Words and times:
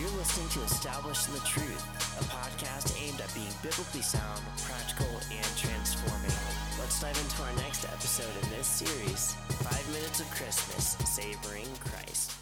You're 0.00 0.08
listening 0.12 0.48
to 0.48 0.62
Established 0.62 1.28
in 1.28 1.34
the 1.34 1.40
Truth, 1.40 1.84
a 2.18 2.24
podcast 2.32 2.98
aimed 2.98 3.20
at 3.20 3.34
being 3.34 3.52
biblically 3.62 4.00
sound, 4.00 4.40
practical, 4.64 5.06
and 5.30 5.44
transforming. 5.58 6.32
Let's 6.78 6.98
dive 7.02 7.18
into 7.18 7.42
our 7.42 7.52
next 7.56 7.84
episode 7.84 8.32
in 8.42 8.48
this 8.48 8.66
series 8.66 9.34
Five 9.60 9.86
Minutes 9.92 10.20
of 10.20 10.30
Christmas, 10.30 10.96
Savoring 11.04 11.66
Christ. 11.80 12.32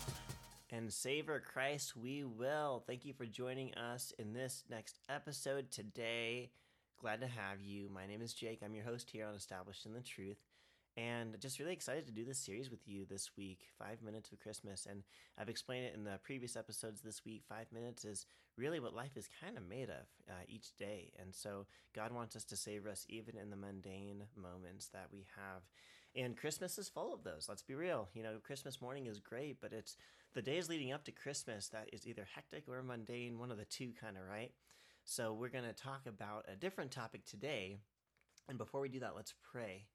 And 0.70 0.92
savor 0.92 1.40
Christ 1.40 1.96
we 1.96 2.22
will. 2.22 2.84
Thank 2.86 3.04
you 3.04 3.12
for 3.12 3.26
joining 3.26 3.74
us 3.74 4.12
in 4.20 4.32
this 4.32 4.62
next 4.70 5.00
episode 5.08 5.72
today. 5.72 6.52
Glad 7.00 7.22
to 7.22 7.26
have 7.26 7.60
you. 7.60 7.90
My 7.92 8.06
name 8.06 8.22
is 8.22 8.34
Jake. 8.34 8.60
I'm 8.64 8.76
your 8.76 8.84
host 8.84 9.10
here 9.10 9.26
on 9.26 9.34
Established 9.34 9.84
in 9.84 9.94
the 9.94 10.00
Truth 10.00 10.38
and 10.98 11.40
just 11.40 11.60
really 11.60 11.72
excited 11.72 12.06
to 12.06 12.12
do 12.12 12.24
this 12.24 12.38
series 12.38 12.70
with 12.70 12.80
you 12.88 13.06
this 13.08 13.30
week 13.36 13.60
five 13.78 14.02
minutes 14.02 14.32
of 14.32 14.40
christmas. 14.40 14.86
And 14.90 15.04
i've 15.38 15.48
explained 15.48 15.84
it 15.86 15.94
in 15.94 16.02
the 16.02 16.18
previous 16.24 16.56
episodes 16.56 17.00
this 17.00 17.24
week 17.24 17.42
five 17.48 17.66
minutes 17.72 18.04
is 18.04 18.26
really 18.56 18.80
what 18.80 18.94
life 18.94 19.16
is 19.16 19.28
kind 19.40 19.56
of 19.56 19.68
made 19.68 19.90
of 19.90 20.06
uh, 20.28 20.42
each 20.48 20.76
day. 20.76 21.12
And 21.20 21.32
so 21.32 21.66
god 21.94 22.12
wants 22.12 22.34
us 22.34 22.44
to 22.46 22.56
savor 22.56 22.88
us 22.88 23.06
even 23.08 23.36
in 23.36 23.50
the 23.50 23.56
mundane 23.56 24.24
moments 24.36 24.88
that 24.88 25.06
we 25.12 25.24
have. 25.36 25.62
And 26.16 26.36
christmas 26.36 26.78
is 26.78 26.88
full 26.88 27.14
of 27.14 27.22
those 27.22 27.46
let's 27.48 27.62
be 27.62 27.74
real. 27.74 28.08
You 28.12 28.24
know 28.24 28.38
christmas 28.42 28.82
morning 28.82 29.06
is 29.06 29.20
great 29.20 29.60
but 29.60 29.72
it's 29.72 29.96
the 30.34 30.42
days 30.42 30.68
leading 30.68 30.92
up 30.92 31.04
to 31.04 31.12
christmas 31.12 31.68
that 31.68 31.90
is 31.92 32.08
either 32.08 32.26
hectic 32.34 32.64
or 32.68 32.82
mundane 32.82 33.38
one 33.38 33.52
of 33.52 33.58
the 33.58 33.64
two 33.66 33.92
kind 34.00 34.16
of 34.16 34.24
right? 34.28 34.50
So 35.04 35.32
we're 35.32 35.48
going 35.48 35.64
to 35.64 35.72
talk 35.72 36.06
about 36.06 36.44
a 36.52 36.56
different 36.56 36.90
topic 36.90 37.24
today. 37.24 37.78
And 38.48 38.58
before 38.58 38.80
we 38.80 38.88
do 38.88 39.00
that 39.00 39.14
let's 39.14 39.34
pray 39.52 39.86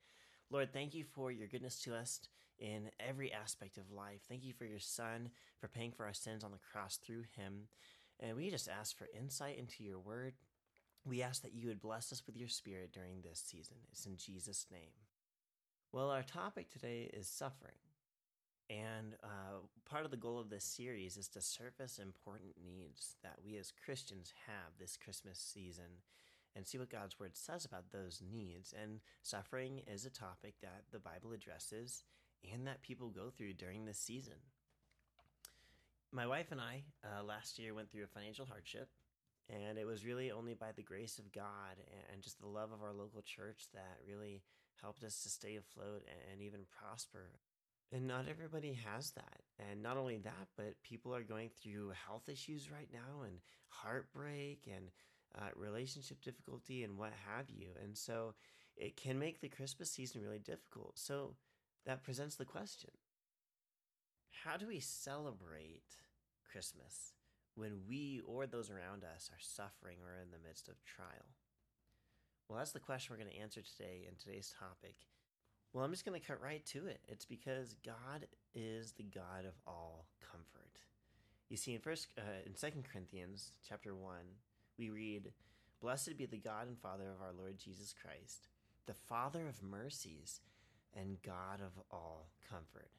Lord, 0.50 0.72
thank 0.72 0.94
you 0.94 1.04
for 1.04 1.32
your 1.32 1.48
goodness 1.48 1.82
to 1.84 1.96
us 1.96 2.20
in 2.60 2.90
every 3.00 3.34
aspect 3.34 3.78
of 3.78 3.92
life. 3.92 4.22
Thank 4.30 4.44
you 4.44 4.54
for 4.54 4.66
your 4.66 4.80
Son, 4.80 5.30
for 5.60 5.68
paying 5.68 5.92
for 5.92 6.06
our 6.06 6.14
sins 6.14 6.44
on 6.44 6.52
the 6.52 6.60
cross 6.72 6.98
through 6.98 7.24
him. 7.36 7.68
And 8.20 8.38
we 8.38 8.50
just 8.50 8.70
ask 8.70 8.98
for 8.98 9.08
insight 9.18 9.58
into 9.58 9.84
your 9.84 10.00
word. 10.00 10.34
We 11.06 11.22
ask 11.22 11.42
that 11.42 11.54
you 11.54 11.68
would 11.68 11.82
bless 11.82 12.12
us 12.12 12.24
with 12.26 12.38
your 12.38 12.48
spirit 12.48 12.92
during 12.94 13.22
this 13.22 13.44
season. 13.46 13.78
It's 13.92 14.06
in 14.06 14.18
Jesus' 14.18 14.68
name. 14.72 14.94
Well, 15.92 16.10
our 16.10 16.24
topic 16.24 16.70
today 16.70 17.10
is 17.14 17.28
suffering. 17.28 17.76
And 18.70 19.16
uh, 19.24 19.60
part 19.90 20.06
of 20.06 20.12
the 20.12 20.18
goal 20.18 20.40
of 20.40 20.50
this 20.50 20.64
series 20.64 21.18
is 21.18 21.28
to 21.30 21.42
surface 21.42 22.00
important 22.00 22.54
needs 22.64 23.16
that 23.24 23.40
we 23.46 23.58
as 23.58 23.74
Christians 23.86 24.34
have 24.48 24.78
this 24.80 24.98
Christmas 24.98 25.38
season 25.38 26.02
and 26.56 26.68
see 26.68 26.78
what 26.78 26.90
God's 26.90 27.20
word 27.20 27.36
says 27.36 27.66
about 27.66 27.92
those 27.92 28.22
needs. 28.32 28.74
And 28.82 29.00
suffering 29.22 29.82
is 29.88 30.06
a 30.06 30.10
topic 30.10 30.56
that 30.62 30.84
the 30.92 31.00
Bible 31.00 31.32
addresses 31.34 32.04
and 32.52 32.68
that 32.68 32.82
people 32.82 33.10
go 33.10 33.30
through 33.30 33.54
during 33.54 33.86
this 33.86 33.98
season. 33.98 34.36
My 36.12 36.28
wife 36.28 36.52
and 36.52 36.62
I 36.62 36.84
uh, 37.04 37.24
last 37.24 37.58
year 37.58 37.74
went 37.74 37.92
through 37.92 38.04
a 38.04 38.08
financial 38.08 38.46
hardship, 38.46 38.90
and 39.50 39.80
it 39.80 39.86
was 39.86 40.06
really 40.06 40.32
only 40.32 40.54
by 40.54 40.72
the 40.76 40.84
grace 40.84 41.18
of 41.18 41.32
God 41.32 41.82
and 42.12 42.22
just 42.22 42.40
the 42.40 42.48
love 42.48 42.72
of 42.72 42.84
our 42.84 42.94
local 42.94 43.22
church 43.22 43.66
that 43.74 43.98
really 44.08 44.44
helped 44.82 45.04
us 45.04 45.24
to 45.24 45.30
stay 45.30 45.56
afloat 45.56 46.04
and 46.32 46.42
even 46.42 46.62
prosper. 46.80 47.32
And 47.92 48.08
not 48.08 48.26
everybody 48.30 48.78
has 48.86 49.12
that. 49.12 49.42
And 49.60 49.82
not 49.82 49.98
only 49.98 50.18
that, 50.18 50.48
but 50.58 50.82
people 50.84 51.16
are 51.16 51.24
going 51.24 51.50
through 51.62 51.94
health 52.08 52.28
issues 52.28 52.72
right 52.72 52.90
now 52.92 53.24
and 53.24 53.38
heartbreak 53.70 54.68
and 54.68 54.90
uh, 55.38 55.50
relationship 55.56 56.22
difficulty 56.22 56.84
and 56.84 56.98
what 56.98 57.12
have 57.28 57.50
you. 57.50 57.70
And 57.84 57.98
so 57.98 58.34
it 58.76 58.96
can 58.98 59.20
make 59.20 59.42
the 59.42 59.50
Christmas 59.50 59.92
season 59.92 60.22
really 60.22 60.40
difficult. 60.40 60.98
So 60.98 61.36
that 61.86 62.04
presents 62.04 62.36
the 62.36 62.46
question 62.46 62.92
How 64.44 64.58
do 64.58 64.68
we 64.68 64.80
celebrate 64.80 65.98
Christmas 66.50 67.14
when 67.56 67.82
we 67.88 68.22
or 68.26 68.48
those 68.48 68.70
around 68.70 69.04
us 69.04 69.30
are 69.32 69.40
suffering 69.40 69.98
or 70.04 70.22
in 70.22 70.32
the 70.32 70.48
midst 70.48 70.68
of 70.68 70.84
trial? 70.84 71.36
Well, 72.48 72.58
that's 72.58 72.72
the 72.72 72.80
question 72.80 73.14
we're 73.14 73.24
going 73.24 73.34
to 73.34 73.42
answer 73.42 73.62
today 73.62 74.06
in 74.08 74.16
today's 74.16 74.54
topic. 74.60 74.96
Well, 75.72 75.84
I'm 75.84 75.92
just 75.92 76.06
going 76.06 76.20
to 76.20 76.26
cut 76.26 76.42
right 76.42 76.64
to 76.68 76.86
it. 76.86 77.00
It's 77.08 77.26
because 77.26 77.76
God 77.84 78.28
is 78.54 78.92
the 78.92 79.06
God 79.06 79.46
of 79.48 79.54
all 79.66 80.06
comfort. 80.32 80.82
You 81.50 81.58
see, 81.58 81.74
in 81.74 81.82
first, 81.82 82.08
uh, 82.18 82.46
in 82.46 82.56
Second 82.56 82.86
Corinthians 82.92 83.52
chapter 83.68 83.96
one, 83.96 84.38
we 84.78 84.90
read, 84.90 85.32
Blessed 85.82 86.18
be 86.18 86.26
the 86.26 86.38
God 86.38 86.68
and 86.68 86.80
Father 86.80 87.10
of 87.10 87.22
our 87.22 87.34
Lord 87.38 87.58
Jesus 87.58 87.94
Christ, 87.94 88.48
the 88.86 88.94
Father 88.94 89.48
of 89.48 89.62
mercies 89.62 90.40
and 90.96 91.22
God 91.24 91.60
of 91.60 91.84
all 91.92 92.30
comfort, 92.50 92.90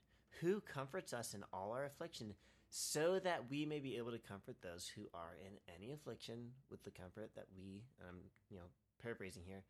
who 0.41 0.61
comforts 0.61 1.13
us 1.13 1.35
in 1.35 1.45
all 1.53 1.73
our 1.73 1.85
affliction, 1.85 2.35
so 2.69 3.19
that 3.21 3.49
we 3.51 3.65
may 3.65 3.79
be 3.79 3.97
able 3.97 4.11
to 4.11 4.19
comfort 4.19 4.57
those 4.61 4.91
who 4.95 5.09
are 5.15 5.37
in 5.41 5.53
any 5.75 5.93
affliction 5.93 6.51
with 6.71 6.83
the 6.83 6.91
comfort 6.91 7.31
that 7.37 7.47
we, 7.57 7.85
um, 8.07 8.19
you 8.51 8.57
know, 8.57 8.65
paraphrasing 9.03 9.45
here, 9.47 9.63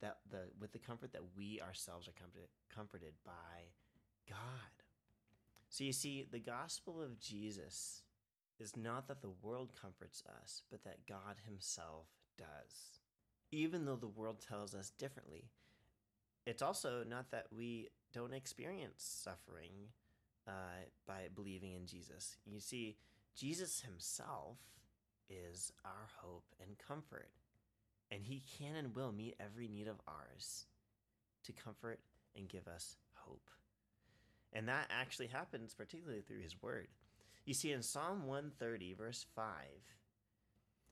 that 0.00 0.18
the 0.30 0.42
with 0.60 0.72
the 0.72 0.78
comfort 0.78 1.12
that 1.12 1.22
we 1.36 1.60
ourselves 1.60 2.06
are 2.06 2.12
comforted, 2.12 2.48
comforted 2.74 3.14
by 3.24 3.72
God. 4.28 4.38
So 5.70 5.82
you 5.82 5.92
see, 5.92 6.28
the 6.30 6.38
gospel 6.38 7.02
of 7.02 7.18
Jesus 7.18 8.02
is 8.60 8.76
not 8.76 9.08
that 9.08 9.22
the 9.22 9.32
world 9.42 9.72
comforts 9.80 10.22
us, 10.42 10.62
but 10.70 10.84
that 10.84 11.06
God 11.08 11.36
Himself 11.46 12.06
does. 12.38 13.00
Even 13.50 13.84
though 13.84 13.96
the 13.96 14.06
world 14.06 14.38
tells 14.46 14.74
us 14.74 14.90
differently, 14.90 15.50
it's 16.46 16.62
also 16.62 17.04
not 17.08 17.30
that 17.30 17.46
we 17.50 17.88
don't 18.12 18.34
experience 18.34 19.22
suffering 19.24 19.88
uh, 20.46 20.84
by 21.06 21.28
believing 21.34 21.72
in 21.72 21.86
Jesus. 21.86 22.36
You 22.44 22.60
see, 22.60 22.96
Jesus 23.36 23.80
Himself 23.80 24.58
is 25.28 25.72
our 25.84 26.08
hope 26.20 26.44
and 26.60 26.76
comfort, 26.78 27.30
and 28.10 28.22
He 28.22 28.42
can 28.58 28.76
and 28.76 28.94
will 28.94 29.12
meet 29.12 29.36
every 29.40 29.68
need 29.68 29.88
of 29.88 30.00
ours 30.06 30.66
to 31.44 31.52
comfort 31.52 32.00
and 32.36 32.48
give 32.48 32.68
us 32.68 32.96
hope. 33.14 33.50
And 34.52 34.68
that 34.68 34.86
actually 34.90 35.26
happens 35.28 35.74
particularly 35.74 36.22
through 36.22 36.42
His 36.42 36.60
Word. 36.62 36.88
You 37.44 37.54
see, 37.54 37.72
in 37.72 37.82
Psalm 37.82 38.26
130, 38.26 38.94
verse 38.94 39.26
5, 39.36 39.44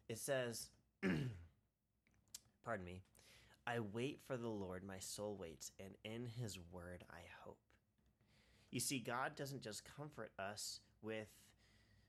it 0.08 0.18
says, 0.18 0.68
Pardon 2.64 2.84
me, 2.84 3.02
I 3.66 3.78
wait 3.80 4.20
for 4.26 4.36
the 4.36 4.48
Lord, 4.48 4.84
my 4.84 4.98
soul 4.98 5.36
waits, 5.38 5.72
and 5.80 5.94
in 6.04 6.26
his 6.26 6.58
word 6.70 7.04
I 7.10 7.20
hope. 7.42 7.58
You 8.70 8.80
see, 8.80 8.98
God 8.98 9.34
doesn't 9.34 9.62
just 9.62 9.84
comfort 9.96 10.32
us 10.38 10.80
with 11.00 11.28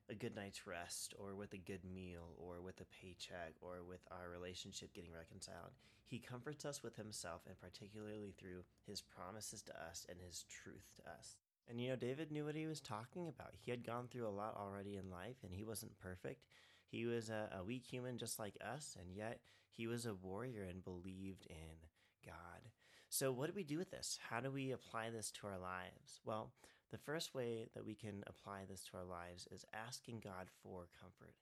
a 0.09 0.15
good 0.15 0.35
night's 0.35 0.67
rest 0.67 1.13
or 1.17 1.35
with 1.35 1.53
a 1.53 1.57
good 1.57 1.83
meal 1.85 2.35
or 2.37 2.61
with 2.61 2.81
a 2.81 2.85
paycheck 2.85 3.53
or 3.61 3.83
with 3.87 4.01
our 4.11 4.29
relationship 4.29 4.93
getting 4.93 5.13
reconciled. 5.13 5.71
He 6.05 6.19
comforts 6.19 6.65
us 6.65 6.83
with 6.83 6.95
himself 6.95 7.41
and 7.47 7.59
particularly 7.59 8.33
through 8.37 8.63
his 8.85 9.01
promises 9.01 9.61
to 9.63 9.73
us 9.81 10.05
and 10.09 10.19
his 10.19 10.43
truth 10.49 10.91
to 10.97 11.09
us. 11.09 11.37
And 11.69 11.79
you 11.79 11.89
know, 11.89 11.95
David 11.95 12.31
knew 12.31 12.45
what 12.45 12.55
he 12.55 12.67
was 12.67 12.81
talking 12.81 13.27
about. 13.27 13.53
He 13.53 13.71
had 13.71 13.85
gone 13.85 14.07
through 14.07 14.27
a 14.27 14.29
lot 14.29 14.57
already 14.57 14.97
in 14.97 15.09
life, 15.09 15.37
and 15.43 15.53
he 15.53 15.63
wasn't 15.63 15.97
perfect. 15.97 16.43
He 16.85 17.05
was 17.05 17.29
a, 17.29 17.49
a, 17.57 17.63
weak 17.63 17.85
human 17.85 18.17
just 18.17 18.37
like 18.37 18.55
us, 18.61 18.97
and 18.99 19.15
yet 19.15 19.39
he 19.71 19.87
was 19.87 20.05
a 20.05 20.13
warrior 20.13 20.63
and 20.63 20.83
believed 20.83 21.47
in 21.49 21.87
God. 22.25 22.69
So, 23.09 23.31
what 23.31 23.47
do 23.47 23.53
we 23.55 23.63
do 23.63 23.77
with 23.77 23.91
this? 23.91 24.19
How 24.29 24.41
do 24.41 24.51
we 24.51 24.71
apply 24.71 25.09
this 25.09 25.31
to 25.31 25.47
our 25.47 25.57
lives? 25.57 26.19
Well, 26.25 26.51
the 26.91 26.97
first 26.97 27.33
way 27.33 27.69
that 27.73 27.85
we 27.85 27.95
can 27.95 28.23
apply 28.27 28.65
this 28.69 28.83
to 28.85 28.97
our 28.97 29.03
lives 29.03 29.47
is 29.51 29.65
asking 29.73 30.19
God 30.23 30.47
for 30.61 30.87
comfort. 31.01 31.33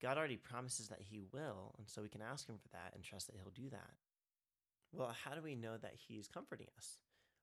God 0.00 0.18
already 0.18 0.36
promises 0.36 0.88
that 0.88 1.00
He 1.00 1.20
will, 1.32 1.74
and 1.78 1.88
so 1.88 2.02
we 2.02 2.08
can 2.08 2.22
ask 2.22 2.48
Him 2.48 2.58
for 2.62 2.68
that 2.68 2.92
and 2.94 3.02
trust 3.02 3.26
that 3.26 3.36
He'll 3.36 3.50
do 3.50 3.70
that. 3.70 3.90
Well, 4.92 5.14
how 5.24 5.34
do 5.34 5.42
we 5.42 5.54
know 5.54 5.76
that 5.76 5.94
He's 5.96 6.28
comforting 6.28 6.68
us? 6.76 6.98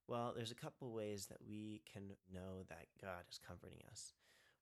Well, 0.10 0.34
there's 0.36 0.50
a 0.50 0.56
couple 0.56 0.92
ways 0.92 1.28
that 1.28 1.38
we 1.48 1.84
can 1.94 2.02
know 2.34 2.64
that 2.68 2.88
God 3.00 3.26
is 3.30 3.40
comforting 3.48 3.78
us. 3.92 4.14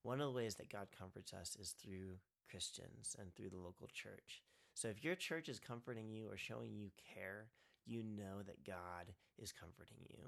One 0.02 0.20
of 0.20 0.26
the 0.26 0.36
ways 0.36 0.56
that 0.56 0.70
God 0.70 0.88
comforts 0.96 1.32
us 1.32 1.56
is 1.58 1.70
through 1.70 2.18
Christians 2.50 3.16
and 3.18 3.34
through 3.34 3.48
the 3.48 3.56
local 3.56 3.88
church. 3.90 4.42
So 4.74 4.88
if 4.88 5.02
your 5.02 5.14
church 5.14 5.48
is 5.48 5.58
comforting 5.58 6.10
you 6.10 6.28
or 6.28 6.36
showing 6.36 6.76
you 6.76 6.90
care, 7.14 7.46
you 7.86 8.02
know 8.02 8.42
that 8.46 8.66
God 8.66 9.14
is 9.38 9.50
comforting 9.50 9.96
you. 10.10 10.18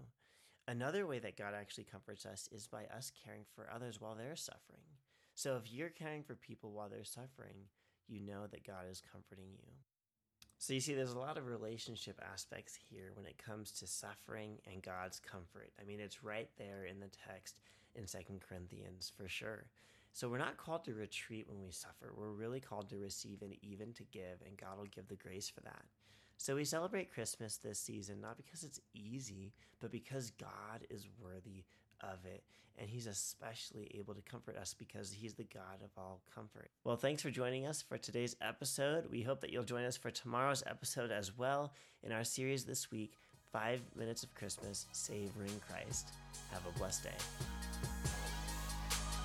Another 0.67 1.06
way 1.06 1.19
that 1.19 1.37
God 1.37 1.52
actually 1.52 1.84
comforts 1.84 2.25
us 2.25 2.49
is 2.50 2.66
by 2.66 2.87
us 2.87 3.12
caring 3.23 3.44
for 3.55 3.70
others 3.70 4.00
while 4.00 4.14
they're 4.14 4.37
suffering. 4.37 4.88
So 5.34 5.56
if 5.62 5.70
you're 5.70 5.90
caring 5.90 6.23
for 6.23 6.34
people 6.34 6.73
while 6.73 6.88
they're 6.88 7.05
suffering, 7.05 7.69
you 8.08 8.20
know 8.20 8.46
that 8.50 8.66
God 8.66 8.84
is 8.90 9.02
comforting 9.12 9.50
you. 9.52 9.69
So 10.62 10.75
you 10.75 10.81
see, 10.81 10.93
there's 10.93 11.15
a 11.15 11.19
lot 11.19 11.39
of 11.39 11.47
relationship 11.47 12.21
aspects 12.31 12.79
here 12.91 13.12
when 13.15 13.25
it 13.25 13.43
comes 13.43 13.73
to 13.73 13.87
suffering 13.87 14.59
and 14.71 14.83
God's 14.83 15.19
comfort. 15.19 15.71
I 15.81 15.85
mean, 15.85 16.01
it's 16.01 16.23
right 16.23 16.51
there 16.59 16.85
in 16.85 17.01
the 17.01 17.09
text 17.27 17.57
in 17.95 18.07
Second 18.07 18.43
Corinthians 18.47 19.11
for 19.17 19.27
sure. 19.27 19.65
So 20.12 20.29
we're 20.29 20.37
not 20.37 20.59
called 20.59 20.85
to 20.85 20.93
retreat 20.93 21.49
when 21.49 21.62
we 21.62 21.71
suffer. 21.71 22.12
We're 22.15 22.33
really 22.33 22.61
called 22.61 22.91
to 22.91 22.99
receive 22.99 23.41
and 23.41 23.55
even 23.62 23.95
to 23.95 24.05
give, 24.12 24.43
and 24.45 24.55
God 24.59 24.77
will 24.77 24.85
give 24.85 25.09
the 25.09 25.15
grace 25.15 25.49
for 25.49 25.62
that. 25.62 25.83
So 26.37 26.57
we 26.57 26.65
celebrate 26.65 27.11
Christmas 27.11 27.57
this 27.57 27.81
season 27.81 28.21
not 28.21 28.37
because 28.37 28.62
it's 28.62 28.83
easy, 28.93 29.55
but 29.81 29.91
because 29.91 30.31
God 30.33 30.87
is 30.91 31.09
worthy 31.19 31.65
of 32.02 32.25
it. 32.25 32.43
And 32.79 32.88
He's 32.88 33.06
especially 33.06 33.91
able 33.99 34.14
to 34.14 34.23
comfort 34.23 34.56
us 34.56 34.73
because 34.75 35.12
He's 35.12 35.35
the 35.35 35.44
God 35.44 35.82
of 35.85 35.91
all 35.99 36.23
comfort. 36.35 36.70
Well, 36.85 36.97
thanks 36.97 37.20
for 37.23 37.31
joining 37.31 37.67
us 37.67 37.82
for 37.82 37.99
today's 37.99 38.35
episode. 38.41 39.11
We 39.11 39.23
hope 39.23 39.41
that 39.43 39.50
you'll 39.50 39.64
join 39.64 39.85
us 39.85 39.97
for 39.97 40.11
tomorrow's 40.11 40.62
episode 40.67 41.11
as 41.11 41.37
well 41.37 41.73
in 42.02 42.12
our 42.12 42.25
series 42.25 42.64
this 42.64 42.91
week 42.91 43.19
Five 43.52 43.82
Minutes 43.97 44.23
of 44.23 44.35
Christmas 44.35 44.87
Savoring 44.93 45.61
Christ. 45.69 46.08
Have 46.52 46.64
a 46.67 46.73
blessed 46.79 47.05
day. 47.05 47.17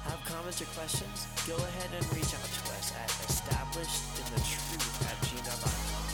Have 0.03 0.23
comments 0.25 0.61
or 0.61 0.65
questions? 0.65 1.25
Go 1.47 1.55
ahead 1.55 1.89
and 1.95 2.05
reach 2.13 2.33
out 2.33 2.45
to 2.45 2.69
us 2.77 2.91
at 2.93 3.09
establishedinthetruth 3.25 5.09
at 5.09 5.17
gmail.com. 5.25 6.05